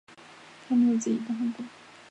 [0.67, 1.63] 他们有自己的汗国。